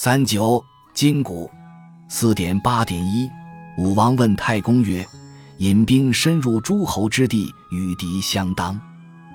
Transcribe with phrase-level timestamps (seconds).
[0.00, 1.50] 三九金谷
[2.08, 3.28] 四点八点一，
[3.76, 5.04] 武王问太公曰
[5.58, 8.80] ：“引兵深入诸侯之地，与敌相当，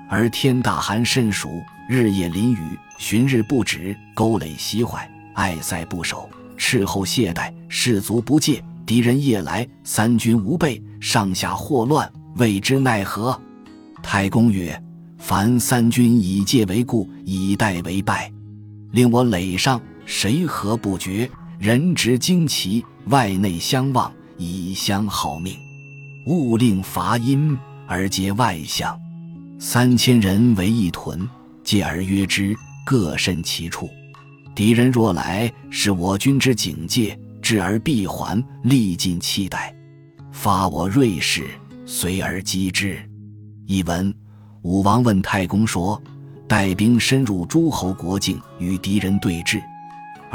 [0.10, 1.50] 而天大寒甚暑，
[1.90, 13.38] 日夜淋雨，旬日不止，沟垒西坏，隘塞不守，斥候懈怠，士卒不戒，敌人夜来，三军无备，上下祸乱，未知奈何？”
[14.02, 14.82] 太公曰
[15.20, 18.32] ：“凡三军以戒为固，以待为败，
[18.92, 21.30] 令我垒上。”谁何不觉？
[21.60, 25.56] 人执旌旗，外内相望，以相好命。
[26.26, 27.58] 勿令伐阴
[27.88, 29.00] 而结外相。
[29.60, 31.28] 三千人为一屯，
[31.64, 33.90] 戒而约之，各慎其处。
[34.54, 39.74] 敌人若来，是我军之警戒，至而必还，力尽期待。
[40.32, 41.46] 发我锐士，
[41.86, 43.00] 随而击之。
[43.66, 44.14] 译文：
[44.64, 46.02] 武王问太公说
[46.48, 49.62] ：“带兵深入诸侯国境，与敌人对峙。”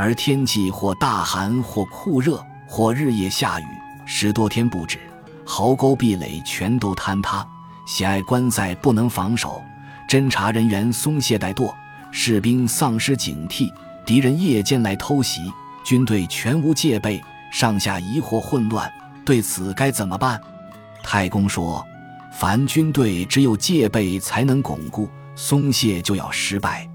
[0.01, 3.65] 而天气或大寒，或酷热，或日夜下雨，
[4.07, 4.97] 十多天不止，
[5.45, 7.45] 壕沟壁垒全都坍塌，
[7.85, 9.61] 险隘关塞不能防守，
[10.09, 11.75] 侦察人员松懈怠惰，
[12.13, 13.69] 士兵丧失警惕，
[14.07, 15.53] 敌人夜间来偷袭，
[15.85, 18.89] 军队全无戒备，上下疑惑混乱，
[19.25, 20.41] 对此该怎么办？
[21.03, 21.85] 太公说：
[22.33, 26.89] 凡军队只有戒备才能巩固，松懈就要失败。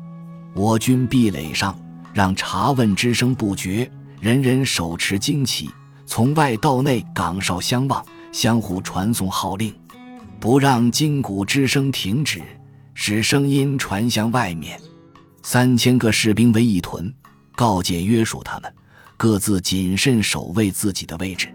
[0.54, 1.78] 我军壁垒上。
[2.14, 3.90] 让查问之声不绝，
[4.22, 5.70] 人人手持旌旗，
[6.06, 9.74] 从外到内岗哨相望，相互传送号令，
[10.40, 12.42] 不让金鼓之声停止，
[12.94, 14.80] 使声音传向外面。
[15.42, 17.12] 三千个士兵为一屯，
[17.56, 18.72] 告诫约束他们，
[19.18, 21.50] 各自谨慎守卫自己的位置。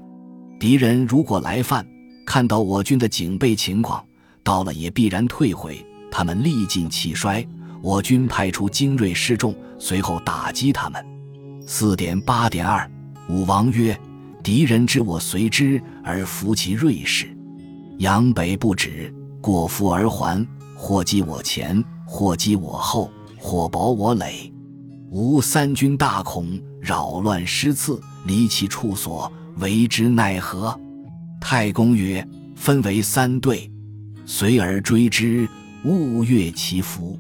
[0.59, 1.87] 敌人如果来犯，
[2.27, 4.05] 看到我军的警备情况，
[4.43, 7.47] 到了也必然退回，他们力尽气衰。
[7.81, 11.05] 我军派出精锐士众，随后打击他们。
[11.67, 12.91] 四点八点二，
[13.29, 13.99] 武王曰
[14.43, 17.29] ：“敌人知我随之，而服其锐士，
[17.99, 20.45] 扬北不止，过伏而还，
[20.75, 24.53] 或击我前，或击我后，或保我垒。
[25.11, 30.79] 吾三军大恐，扰乱失次，离其处所，为之奈何？”
[31.41, 33.71] 太公曰：“分为三队，
[34.27, 35.49] 随而追之，
[35.85, 37.19] 勿越其伏。”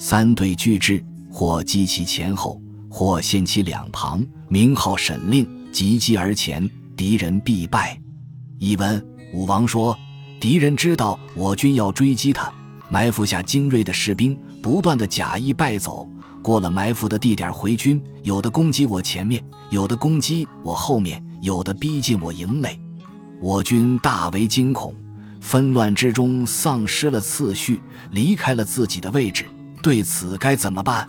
[0.00, 8.00] 三队俱至，或击其前后，或陷其两旁，名号审令，急击而前，敌人必败。
[8.60, 9.04] 译文：
[9.34, 9.98] 武王说，
[10.38, 12.48] 敌人知道我军要追击他，
[12.88, 16.08] 埋伏下精锐的士兵，不断的假意败走，
[16.42, 22.80] 过了埋伏的地点回军，有的攻击我前面，有的攻击我后面，有的逼近我营内，
[23.40, 24.94] 我军大为惊恐，
[25.40, 27.80] 纷乱之中丧失了次序，
[28.12, 29.44] 离开了自己的位置。
[29.82, 31.08] 对此该怎么办？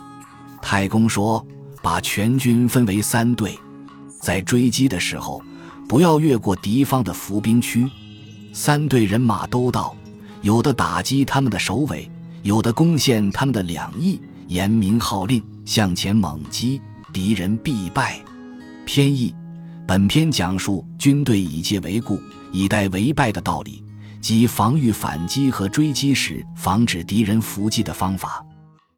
[0.62, 1.44] 太公说
[1.82, 3.58] ：“把全军分为三队，
[4.20, 5.42] 在追击的时候，
[5.88, 7.88] 不要越过敌方的伏兵区。
[8.52, 9.96] 三队人马都到，
[10.42, 12.10] 有的打击他们的首尾，
[12.42, 16.80] 有的攻陷他们的两翼，严明号令，向前猛击，
[17.12, 18.20] 敌人必败。”
[18.84, 19.34] 偏义：
[19.86, 22.20] 本篇讲述军队以戒为固，
[22.52, 23.82] 以待为败的道理，
[24.20, 28.44] 即防御反击和追击时防止敌人伏击的方法。